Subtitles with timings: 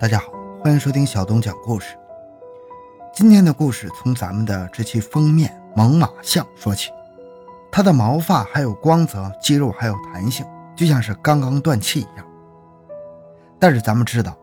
[0.00, 1.94] 大家好，欢迎收听小东讲故事。
[3.12, 6.90] 今天的故事从咱们的这期封面猛犸象说起，
[7.70, 12.26] 它的毛发还有光泽，肌肉还有弹性，就像是刚刚断气一样。
[13.58, 14.34] 但是咱们知道，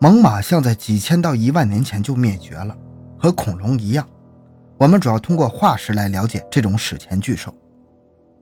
[0.00, 2.76] 猛犸象在几千到一万年前就灭绝了，
[3.18, 4.06] 和恐龙一样。
[4.76, 7.54] 我们主要通过化石来了解这种史前巨兽。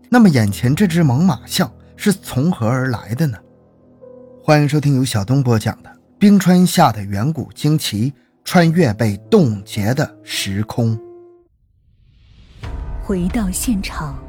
[0.09, 3.39] 那么眼前这只猛犸象是从何而来的呢？
[4.43, 5.98] 欢迎收听由小东播讲的。
[6.21, 10.99] 冰川下的远古惊奇，穿越被冻结的时空。
[13.01, 14.21] 回到现场，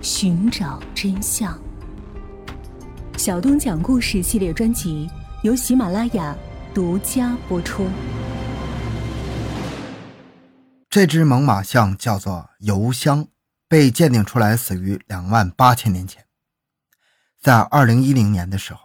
[0.00, 1.58] 寻找真相。
[3.18, 5.10] 小东讲故事系列专辑
[5.42, 6.34] 由喜马拉雅
[6.72, 7.86] 独家播出。
[10.88, 13.26] 这只猛犸象叫做油箱，
[13.68, 16.24] 被鉴定出来死于两万八千年前。
[17.38, 18.83] 在二零一零年的时候。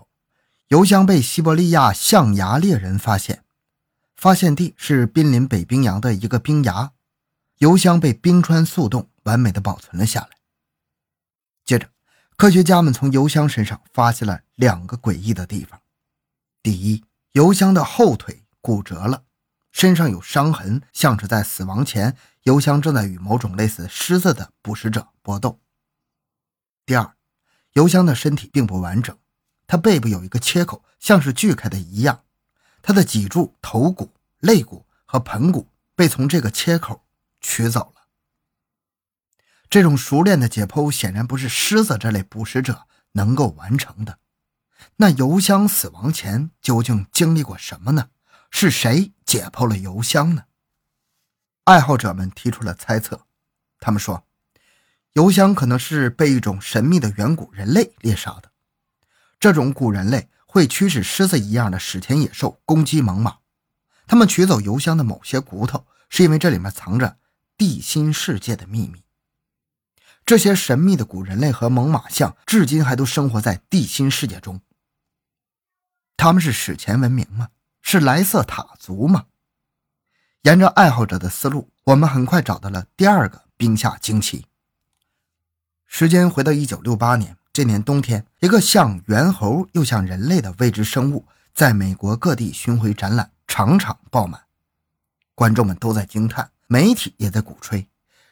[0.69, 3.43] 油箱被西伯利亚象牙猎人发现，
[4.15, 6.93] 发现地是濒临北冰洋的一个冰崖。
[7.57, 10.29] 油箱被冰川速冻，完美的保存了下来。
[11.65, 11.89] 接着，
[12.37, 15.81] 科学家们从油箱身上发现了两个诡异的地方：
[16.61, 19.23] 第一，油箱的后腿骨折了，
[19.71, 25.59] 身上有伤痕，像是在死亡前，油箱正在与某种类似狮子的捕食者搏斗；
[26.85, 27.15] 第二，
[27.73, 29.17] 油箱的身体并不完整。
[29.69, 32.23] 它背部有一个切口，像是锯开的一样。
[32.81, 37.05] 它的脊柱、头骨、肋骨和盆骨被从这个切口
[37.39, 38.07] 取走了。
[39.69, 44.17] 这种熟练的解剖显然不是狮子这类捕食者能够完成的。
[44.95, 48.09] 那油箱死亡前究竟经历过什么呢？
[48.49, 50.45] 是谁解剖了油箱呢？
[51.65, 53.27] 爱好者们提出了猜测，
[53.79, 54.25] 他们说，
[55.13, 58.48] 油箱可能是被一种神秘的远古人类猎杀的。
[59.39, 63.37] 这种古人类会驱使狮子一样的史前野兽攻击猛犸，
[64.05, 67.17] 他们取走油箱的某些骨头，是因为这里面藏着
[67.57, 69.03] 地心世界的秘密。
[70.25, 74.61] 这些神秘的古人类和猛犸象至今还都生活在地心世界中。
[76.17, 77.49] 他们是史前文明吗？
[77.81, 79.25] 是莱瑟塔族吗？
[80.41, 84.45] 沿着爱好者的思路，我们很快找到了第二个冰下惊奇。
[85.87, 87.38] 时间回到一九六八年。
[87.51, 94.43] 这年冬天，一个像猿猴又像人类的未知生物在美国各地巡回展览，场场爆满，
[95.33, 97.87] 观众们都在惊叹，媒体也在鼓吹，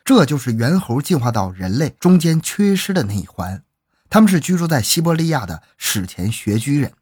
[0.05, 3.63] 这就是猿猴进化到人类中间缺失的那一环。
[4.09, 6.93] 他们是居住在西伯利亚的史前穴居人。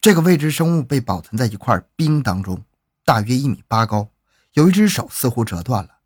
[0.00, 2.64] 这个未知生物被保存在一块冰当中，
[3.04, 4.08] 大约一米八高，
[4.54, 5.98] 有一只手似乎折断了，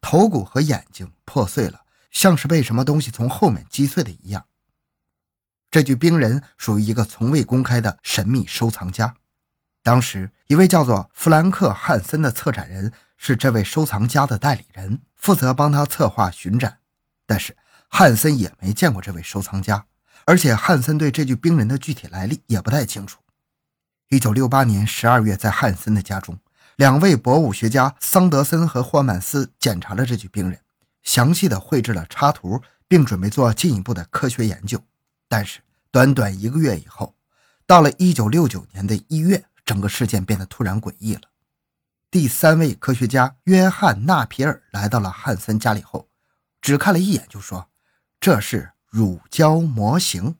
[0.00, 1.81] 头骨和眼睛破碎了。
[2.12, 4.44] 像是被什么东西从后面击碎的一样。
[5.70, 9.16] 这具冰人属于一个从未公开的神秘收藏家。
[9.82, 16.78] 当时，一位叫做弗兰克·汉森的策展人是这位收藏家的代理人，负责帮他策划巡展。
[17.26, 17.56] 但是，
[17.88, 19.86] 汉森也没见过这位收藏家，
[20.24, 23.18] 而且汉森对这具冰人的具体来历也不太清楚。
[24.10, 26.38] 一九六八年十二月，在汉森的家中，
[26.76, 30.60] 两位博物学家桑德森和霍曼斯检查了这具冰人。
[31.02, 34.82] 详细的绘制了插图，并准备做进一步的科学研究。
[35.28, 37.14] 但是，短短一个月以后，
[37.66, 41.22] 到了1969年的一月，整个事件变得突然诡异了。
[42.10, 46.08] 第三位科学家约翰·纳皮尔来到了汉森家里后，
[46.60, 47.70] 只看了一眼就说
[48.20, 50.36] ：“这是乳胶模型。”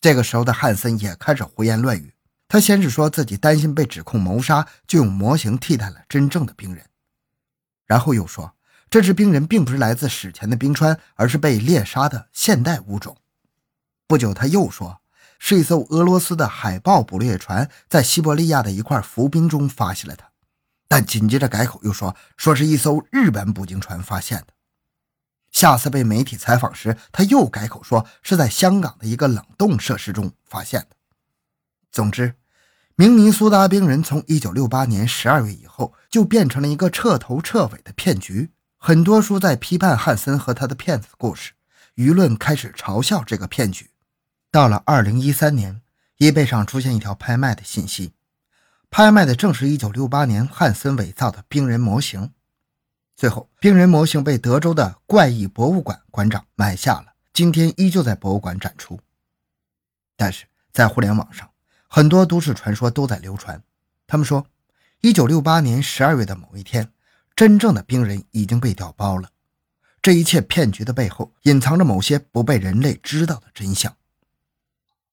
[0.00, 2.14] 这个时候的汉森也开始胡言乱语。
[2.46, 6.84] 他先是说自己担心被指控谋杀，就用模型替代了真正的病人，
[7.86, 8.54] 然后又说。
[8.90, 13.16] 这只冰人并不是来自史前的冰川，而是被猎杀的现代物种。
[14.06, 15.00] 不久，他又说
[15.38, 20.30] 是一艘俄罗斯的海豹捕猎船在西伯利亚的一块浮冰中发现了它，
[20.88, 24.46] 但紧接着改口又说说是一艘日本捕鲸船发现的。
[25.50, 30.96] 下次被媒体采访时，他又改口说是在香港的一个冷冻设施中发现的。
[31.92, 32.34] 总之，
[32.96, 38.50] 明尼苏达冰人从1968年12月以后就变成了一个彻头彻尾的骗局。
[38.80, 41.52] 很多书在批判汉森和他的骗子故事，
[41.96, 43.90] 舆论开始嘲笑这个骗局。
[44.52, 45.82] 到了二零一三年
[46.18, 48.12] ，eBay 上出现一条拍卖的信息，
[48.88, 52.32] 拍卖的正是一九六八年汉森伪造的冰人模型。
[53.16, 59.00] 最后，冰人模型被德州的怪异博物馆馆长买下了，今天依旧在博物馆展出。
[60.16, 61.50] 但是在互联网上，
[61.88, 63.60] 很多都市传说都在流传。
[64.06, 64.46] 他们说，
[65.00, 66.92] 一九六八年十二月的某一天。
[67.38, 69.30] 真正的冰人已经被调包了，
[70.02, 73.96] 这一切骗局的背后隐藏着某些不被人类知道的真相。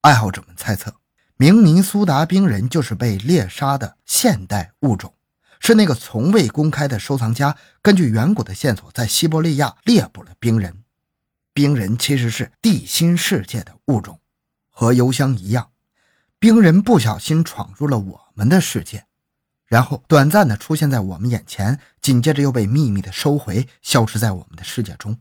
[0.02, 0.96] 爱好者们猜测，
[1.38, 5.14] 明尼苏达冰人就是被猎杀的现代物种，
[5.60, 10.84] 是那个从未公开的收藏家根据远古的线索在西伯利亚猎捕了冰人。
[11.54, 14.20] 冰人其实是地心世界的物种，
[14.72, 15.70] 和油箱一样，
[16.40, 19.05] 冰人不小心闯入了我们的世界，
[19.66, 25.20] 然后短暂的出现在我们眼前，紧接着又被秘密的收回，消失在我们的世界中。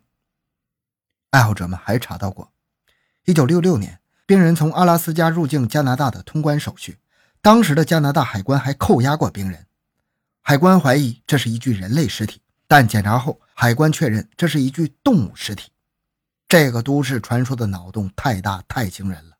[1.31, 2.53] 爱好者们还查到过
[3.27, 4.01] ，1966年。
[4.27, 6.97] 冰人从阿拉斯加入境加拿大的通关手续，
[7.43, 9.67] 当时的加拿大海关还扣押过冰人。
[10.41, 15.71] 海关怀疑这是一具人类尸体，但检查后，海关确认这是一具动物尸体。
[16.49, 19.37] 这个都市传说的脑洞太大太惊人了。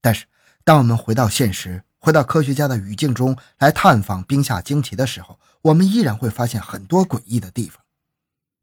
[0.00, 0.26] 但是，
[0.62, 7.82] 当我们回到现实，回到科学家的语境中来探访冰下惊奇的时候，我们依然会发现很多诡异的地方，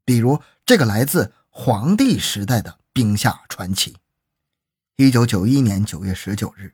[0.04, 3.96] 比如这个来自黄帝时代的冰下传奇。
[4.94, 6.72] 一九九一年九月十九日，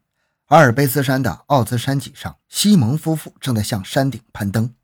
[0.48, 4.74] 阿尔卑斯山的奥兹山脊上，西蒙夫妇正在向山顶攀登。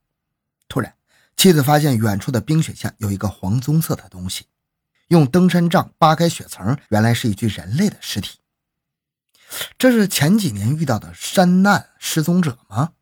[0.67, 0.95] 突然，
[1.37, 4.47] 妻子发现远处的冰雪下有一个黄棕色的东西，
[5.09, 8.39] 用登山杖扒开雪层，原来是一具人类的尸体。
[9.79, 12.93] 这是前几年遇到的山难失踪者吗？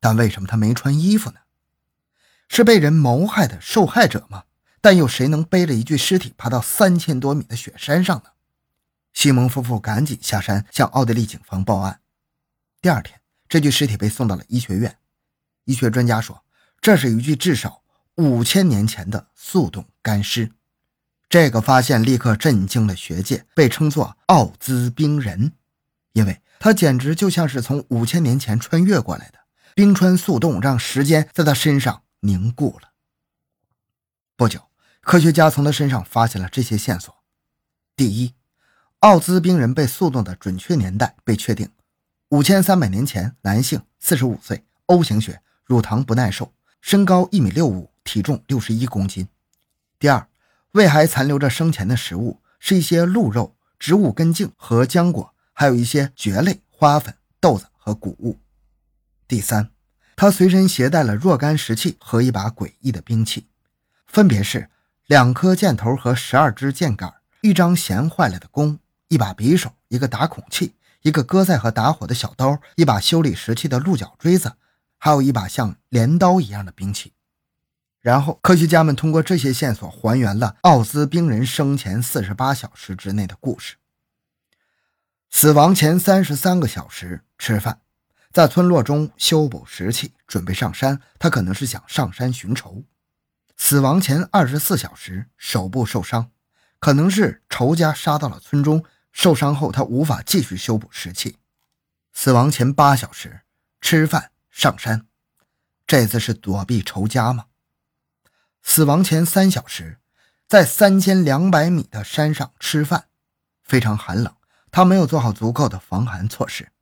[0.00, 1.40] 但为什么他没穿衣服呢？
[2.48, 4.44] 是被人谋害的受害者吗？
[4.80, 8.30] 但又谁能背着一具尸体爬到三千多米的雪山上呢？
[9.14, 12.00] 西蒙夫妇赶紧下山向奥地利警方报案。
[12.82, 14.98] 第二天，这具尸体被送到了医学院。
[15.64, 16.44] 医学专家说，
[16.82, 17.82] 这是一具至少
[18.16, 20.52] 五千年前的速冻干尸。
[21.30, 25.52] 这个发现立刻震惊了学界，被称作“奥兹冰人”，
[26.14, 29.38] 因为他简直就像是从五千年前穿越过来的。
[29.74, 32.90] 冰川速冻让时间在他身上凝固了。
[34.36, 34.60] 不久，
[35.00, 37.12] 科学家从他身上发现了这些线索：
[37.96, 38.34] 第一，
[39.00, 41.68] 奥兹冰人被速冻的准确年代被确定：
[42.28, 49.26] 五千三百年前，男性，四十五岁，O 型血，乳糖不耐受，身高一米六五，体重六十一公斤。
[49.98, 50.28] 第二，
[50.70, 58.38] 胃还残留着生前的食物，是一些鹿肉、植物根茎和浆果，还有一些蕨类、花粉、豆子和谷物。
[59.26, 59.70] 第三，
[60.14, 63.46] 他随身携带了若干石器和一把诡异的兵器，
[64.06, 64.68] 分别是
[65.06, 68.78] 两颗箭头和十二支箭杆，一张弦坏了的弓。
[69.08, 74.54] 一把匕首，一个打孔器，一个割菜和打火的小刀，一把修理石器的鹿角锥子，
[74.98, 77.12] 还有一把像镰刀一样的兵器。
[78.00, 83.76] 然后，科学家们通过这些线索还原了奥兹冰人生前四十八小时之内的故事：
[85.36, 87.80] 死亡前三十三个小时吃饭，
[88.30, 91.00] 在村落中修补石器，准备上山。
[91.18, 92.84] 他可能是想上山寻仇。
[93.56, 96.30] 死亡前二十四小时手部受伤，
[96.78, 98.84] 可能是仇家杀到了村中。
[99.10, 101.38] 受伤后，他无法继续修补石器。
[102.12, 103.40] 死亡前八小时
[103.80, 105.08] 吃饭上山，
[105.84, 107.46] 这次是躲避仇家吗？
[108.62, 109.98] 死亡前三小时
[110.46, 113.08] 在三千两百米的山上吃饭，
[113.64, 114.32] 非常寒冷，
[114.74, 116.72] 他没有做好足够的防寒措施。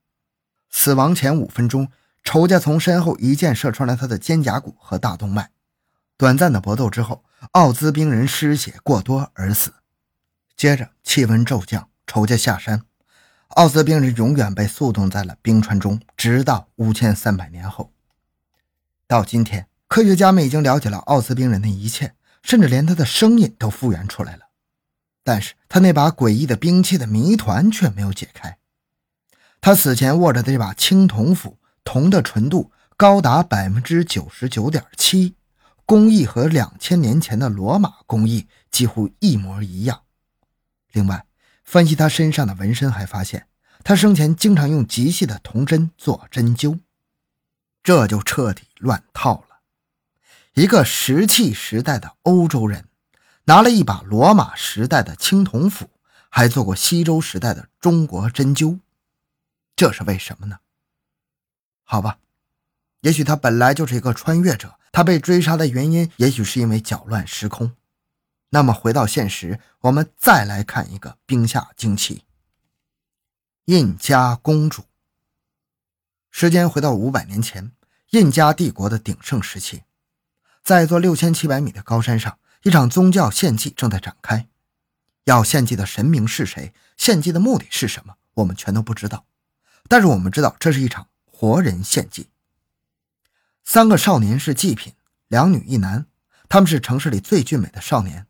[0.70, 1.92] 死亡前五分钟，
[2.24, 5.50] 仇家从身后一箭射穿了他的肩胛骨和大动脉。
[6.16, 9.74] 短暂的搏斗之后，奥兹兵人失血过多而死。
[10.56, 11.90] 接着气温骤降。
[12.06, 12.82] 仇家下山，
[13.48, 17.92] 奥斯冰人永远被速冻在了冰川中，直到五千三百年后。
[19.06, 24.46] 到今天，科学家们已经了解了奥斯冰人的一切，甚至连他的声音都复原出来了。
[25.24, 28.58] 但是他那把诡异的兵器的谜团却没有解开。
[29.60, 35.36] 他死前握着的这把青铜斧，铜的纯度高达百分之九十九点七，
[35.86, 40.02] 工艺和两千年前的罗马工艺几乎一模一样。
[40.92, 41.26] 另外，
[41.64, 43.46] 分析他身上的纹身，还发现
[43.84, 46.80] 他生前经常用极细的铜针做针灸，
[47.82, 49.60] 这就彻底乱套了。
[50.54, 52.88] 一个石器时代的欧洲人，
[53.44, 55.90] 拿了一把罗马时代的青铜斧，
[56.28, 58.78] 还做过西周时代的中国针灸，
[59.74, 60.60] 这是为什么呢？
[61.82, 62.18] 好吧，
[63.00, 67.72] 也许他本来就是一个穿越者，他被追杀的原因，也许是因为搅乱时空。
[68.50, 72.24] 那么回到现实，我们再来看一个冰下惊奇——
[73.66, 74.84] 印加公主。
[76.30, 77.72] 时间回到五百年前，
[78.10, 79.82] 印加帝国的鼎盛时期，
[80.62, 84.48] 在一座六千七百米的高山上，一场宗教献祭正在展开。
[85.24, 86.72] 要献祭的神明是谁？
[86.96, 88.14] 献祭的目的是什么？
[88.34, 89.26] 我们全都不知道。
[89.88, 92.28] 但是我们知道，这是一场活人献祭。
[93.64, 94.94] 三个少年是祭品，
[95.28, 96.06] 两女一男，
[96.48, 98.26] 他们是城市里最俊美的少年。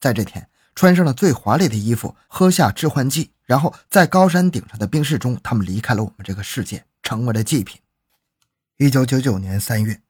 [0.00, 7.80] 在这天，穿上了最华丽的衣服，喝下致幻剂，然后在高山顶上的冰室中，他们离开了我们这个世界，成为了祭品。
[8.76, 10.00] 一九九九年三月，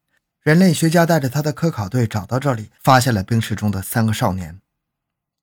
[0.48, 4.58] 人类学家带着他的科考队找到这里，发现了冰室中的三个少年。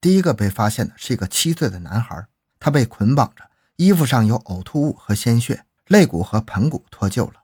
[0.02, 2.26] 第一个被发现的是一个七岁的男孩，
[2.60, 3.44] 他被捆绑着，
[3.76, 7.44] 衣服上有呕吐物和鲜血，肋骨和盆骨脱臼了。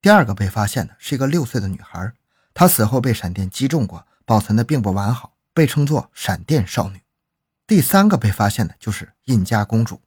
[0.00, 2.12] 第二个被发现的是一个六岁的女孩，
[2.54, 7.00] 她死后被闪电击中过，保存的并不完好，被称作“闪电少女”。
[7.66, 10.00] 第三个被发现的就是印加公主，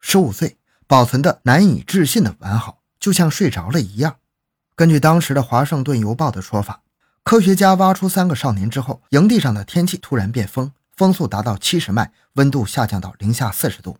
[0.00, 0.58] 十五岁，
[0.88, 4.16] 保存的难以置信的完好，就像睡着了一样。
[4.78, 6.82] 根据当时的《华盛顿邮报》的说法，
[7.24, 13.98] 科学家挖出三个少年之后，营地上的天气突然变风，风速达到七十迈，温度下降到零下四十度。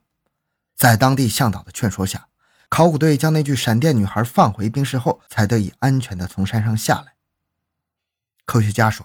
[0.76, 2.28] 在当地向导的劝说下，
[2.68, 7.14] 考古队将那具闪电女孩放回冰室后，才得以安全地从山上下来。
[8.46, 9.04] 科学家说。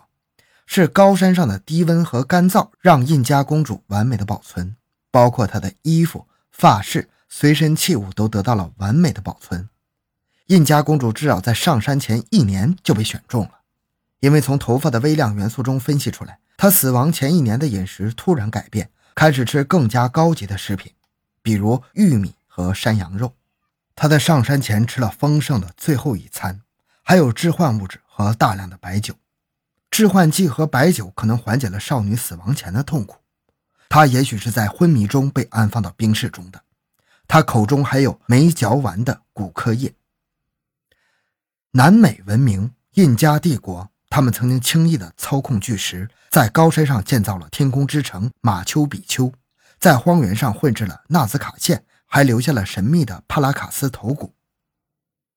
[0.67, 4.75] 是高山上的低温和干燥，让印加公主完美的保存，
[5.09, 9.67] 包括她的衣服、发饰、随身器物都得到了完美的保存。
[10.47, 13.61] 印加公主至少在上山前一年就被选中了，
[14.19, 20.91] 因为从头发的微量元素中分析出来，她死亡前一年的饮食突然改变，开始吃更加高级的食品，
[21.41, 23.33] 比如玉米和山羊肉。
[23.95, 26.61] 她在上山前吃了丰盛的最后一餐，
[27.03, 29.13] 还有致幻物质和大量的白酒。
[29.89, 33.17] 致幻剂和白酒可能缓解了少女死亡前的痛苦。
[33.87, 36.63] 她也许是在昏迷中被安放到冰室中的。
[37.27, 39.93] 她口中还有没嚼完的骨科液。
[41.75, 49.33] 南美文明、印加帝国，他们曾经轻易地操控巨石，在高山上建造了天空之城马丘比丘，
[49.79, 54.35] 在荒原上绘制了纳斯卡线，还留下了神秘的帕拉卡斯头骨。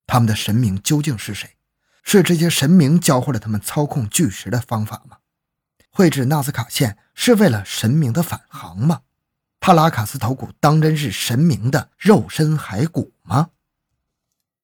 [0.05, 1.55] 他们的神明究竟是谁？
[2.03, 5.17] 是这些神明教会了他们操控巨石的方法吗？
[5.89, 9.01] 绘制纳斯卡线是为了神明的返航吗？
[9.59, 13.49] 帕拉卡斯头骨当真是神明的肉身骸骨吗？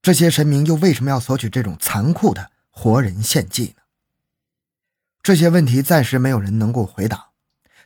[0.04, 3.84] 这些神明又为什么要索取这种残酷的活人献祭呢？
[5.24, 7.30] 这些问题暂时没有人能够回答，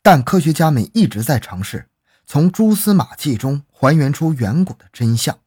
[0.02, 1.88] 但科学家们一直在尝试
[2.26, 5.38] 从蛛丝马迹中还原出远古的真相。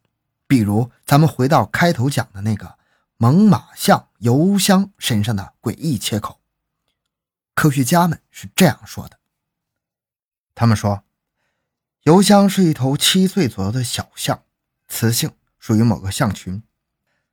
[0.48, 2.80] 比如，咱们回到开头讲的那个。
[3.18, 6.40] 猛犸象油箱身上的诡异切口，
[7.54, 9.20] 科学家们是这样说的：
[10.56, 11.04] 他们说，
[12.02, 14.44] 油箱是一头七岁左右的小象，
[14.88, 16.62] 雌性，属于某个象群。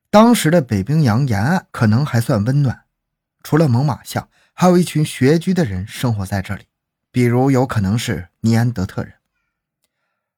[0.09, 2.85] 当时的北冰洋沿岸可能还算温暖，
[3.43, 6.67] 除了猛犸象，还有一群穴居的人生活在这里，
[7.11, 9.15] 比如有可能是尼安德特人。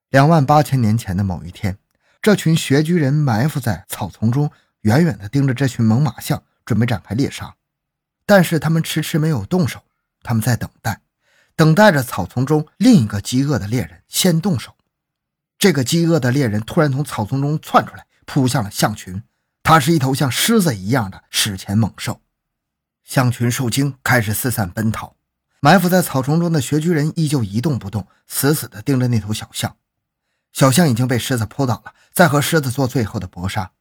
[0.09, 1.77] 两万八千年前的某一天，
[2.23, 4.51] 这群穴居人埋伏在草丛中。
[4.83, 7.55] 远远地盯着这群猛犸象，准备展开猎杀，
[8.25, 9.83] 但是他们迟迟没有动手。
[10.23, 11.03] 他们在等待，
[11.55, 14.75] 等待着草丛中另一个饥饿的猎人先动手。
[15.61, 19.23] 这个饥饿的猎人突然从草丛中窜出来，扑向了象群。
[19.63, 22.23] 他是一头像狮子一样的史前猛兽。
[23.05, 25.17] 象群受惊，开始四散奔逃。
[25.61, 29.77] 埋伏在草丛中的穴居人依旧一动不动，死死地盯着那头小象。
[30.51, 33.73] 小象已经被狮子扑倒了，在和狮子做最后的搏杀。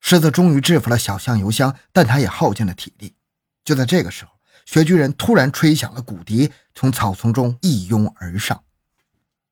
[0.00, 3.14] 狮子终于制服了小象油箱，但它也耗尽了体力。
[3.64, 4.32] 就在这个时候，
[4.66, 8.64] 穴居人突然吹响了骨笛，从草丛中一拥而上。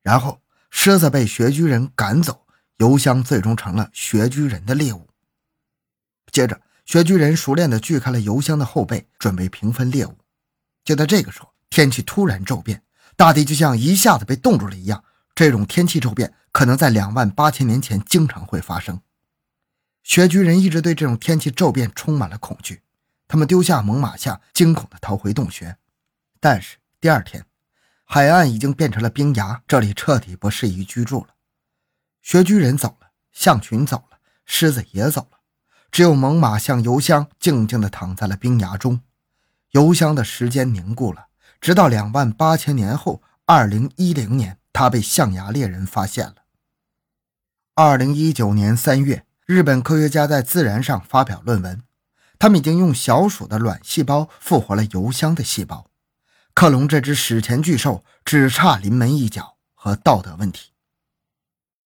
[0.02, 2.46] 然后，狮子被穴居人赶走，
[2.76, 5.08] 油箱最终成了穴居人的猎物。
[6.30, 10.16] 接着，穴居人熟练地锯开了油箱的后背，准备平分猎物。
[10.84, 12.82] 就在这个时候，天气突然骤变，
[13.16, 15.02] 大地就像一下子被冻住了一样。
[15.34, 19.00] 这种天气骤变可能在两万八千年前经常会发生。
[20.02, 22.82] 穴居人一直对这种天气骤变充满了恐惧，
[23.26, 25.76] 他们丢下猛犸象，惊恐地逃回洞穴。
[26.40, 27.44] 但是第二天，
[28.10, 31.34] 海岸已经变成了冰崖，这里彻底不适宜居住了。
[32.22, 35.40] 穴居人走了，象群走了，狮子也走了，
[35.92, 39.02] 只有猛犸象油箱静静地躺在了冰崖中。
[39.72, 41.26] 油箱的时间凝固了，
[41.60, 46.36] 直到两万八千年后，二零一零年，它被象牙猎人发现了。
[47.74, 49.26] 二零一九年三月。
[49.44, 51.82] 日本科学家在《自然》上发表论文，
[52.38, 55.86] 他们已经用小鼠的卵细胞复活了油箱的细胞。
[56.58, 60.72] 克隆这只史前巨兽只差临门一脚和道德问题。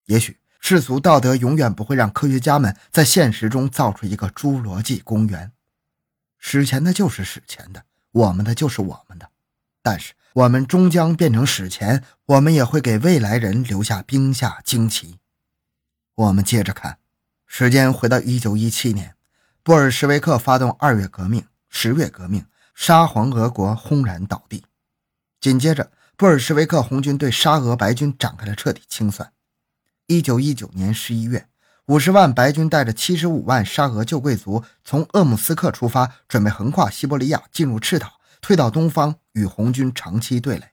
[0.05, 5.51] 也许世俗道德永远不会让科学家们在现实中造出一个侏罗纪公园。
[6.39, 9.29] 史前的就是史前的，我们的就是我们的。
[9.83, 15.19] 但是我们终将变成史前，我们也会给未来人留下冰下惊奇。
[16.15, 16.97] 我们接着看。
[17.45, 19.15] 时间回到一九一七年，
[19.61, 24.65] 布尔什维克发动二月革命、十月革命，沙皇俄国轰然倒地。
[25.39, 29.31] 紧接着，布尔什维克红军对沙俄白军展开了彻底清算。
[30.07, 31.47] 一九一九年十一月，
[31.87, 40.71] 五十万白军带着七十五万沙俄旧贵族从鄂姆斯克出发，准备横跨西伯利亚进入赤塔，退到东方与红军长期对垒。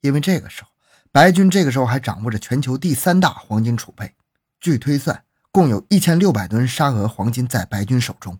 [0.00, 0.68] 因为这个时候，
[1.10, 4.14] 白军这个时候还掌握着全球第三大黄金储备，
[4.60, 8.38] 据推算，共有一千六百吨沙俄黄金在白军手中。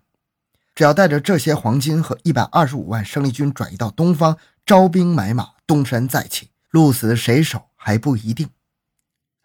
[0.75, 8.49] 只要带着这些黄金和一百二十五万生力军转移到东方，招兵买马，东山再起，鹿死谁手还不一定。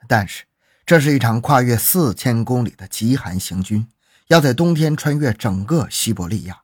[0.07, 0.45] 但是。
[0.87, 3.87] 这是一场跨越四千公里的极寒行军，
[4.29, 6.63] 要在冬天穿越整个西伯利亚。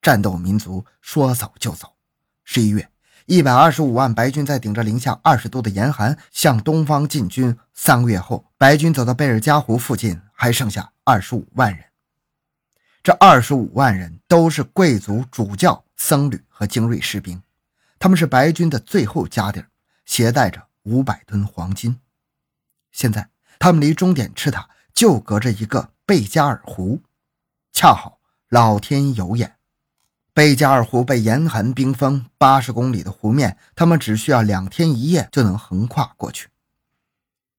[0.00, 1.94] 战斗民族说走就走。
[2.44, 2.88] 十一月，
[3.26, 7.58] 一百二十五万白军在顶着零下二十度的严寒向东方进军。
[7.74, 11.91] 三个月后，白军走到贝尔加湖附近，还剩下二十五万人。
[13.02, 17.42] 这二十五万人都是贵族、主教、僧侣和精锐士兵，
[17.98, 19.68] 他们是白军的最后家底儿，
[20.04, 21.98] 携带着五百吨黄金。
[22.90, 23.28] 现在。
[23.58, 27.00] 他们离终点赤塔就隔着一个贝加尔湖，
[27.72, 28.18] 恰好
[28.48, 29.54] 老天有眼，
[30.34, 36.48] 贝加尔湖被严寒冰封，八十公里的湖面，他们只需要两天一夜就能横跨过去。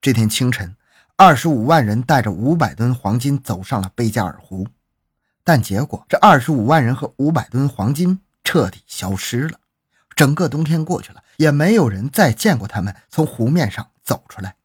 [0.01, 0.75] 这天清晨，
[1.15, 4.67] 二十五万人带着五百吨黄金走上了贝加尔湖，
[5.43, 9.59] 但结果这二十五万人和五百吨黄金彻底消失了。
[10.15, 14.55] 整个冬天过去了，也没有人再见过他们从湖面上走出来。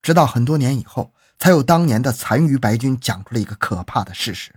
[0.00, 4.52] 直到很多年以后，才有当年的残余白军讲出了一个可怕的事实。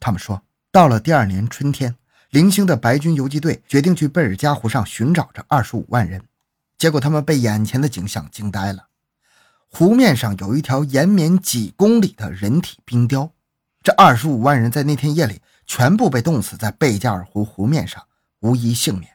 [0.00, 1.96] 他们说，到了第二年春天，
[2.30, 6.22] 零星的白军游击队决定去贝尔加湖上寻找这二十五万人，
[6.78, 8.88] 结果他们被眼前的景象惊呆了。
[9.68, 13.32] 湖面上有一条延绵几公里的人体冰雕，
[13.86, 18.04] 这二十五万人在那天夜里全部被冻死在贝加尔湖湖面上，
[18.40, 19.12] 无一幸免。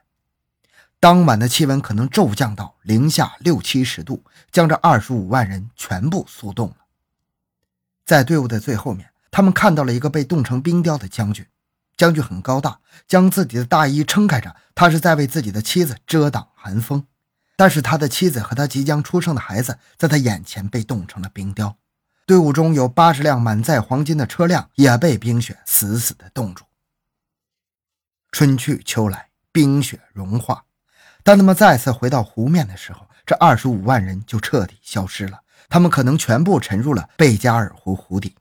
[0.98, 6.76] 当晚的气温可能骤降到零下六七十度，将这二十五万人全部速冻了。
[8.06, 11.46] 在队伍的最后面，他们看到了一个被冻成冰雕的将军。
[11.98, 17.06] 将军很高大，将自己的大衣撑开着，他是在为自己的妻子遮挡寒风。
[17.58, 21.76] 但是他的妻子和他即将出生的孩子在他眼前被冻成了冰雕。
[22.26, 26.64] 队伍中有八十辆满载黄金的车辆也被冰雪死死地冻住。
[28.32, 30.64] 春去秋来，冰雪融化。
[31.24, 35.42] 当他们再次回到湖面的时候，这二十五万人就彻底消失了。
[35.70, 38.36] 他们可能全部沉入了贝加尔湖湖底。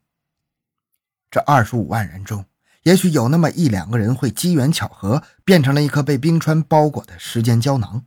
[1.30, 2.44] 这二十五万人中，
[2.82, 8.04] 也许有那么一两个人会机缘巧合变成了一颗被冰川包裹的时间胶囊，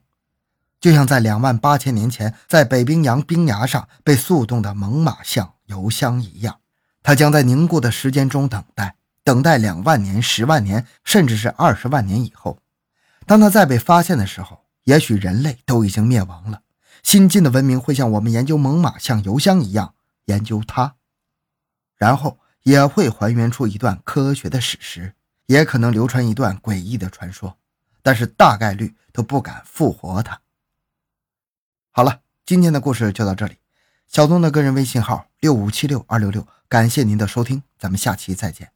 [0.84, 6.60] 就像在两万八千年前在北冰洋冰崖上被速冻的猛犸象油箱一样，
[7.02, 12.60] 它将在凝固的时间中等待，等待两万年、十万年，甚至是二十万年以后，
[13.26, 14.60] 当它再被发现的时候。
[14.84, 16.63] 也许人类都已经灭亡了，
[17.04, 19.93] 新进的文明会像我们研究猛犸象油箱一样
[20.26, 20.96] 研究它，
[21.96, 25.13] 然后也会还原出一段科学的史实，
[25.46, 27.58] 也可能流传一段诡异的传说，
[28.02, 30.41] 但是大概率都不敢复活它。
[31.95, 33.58] 好了，今天的故事就到这里。
[34.08, 38.72] 小东的个人微信号六五七六二六六，感谢您的收听，咱们下期再见。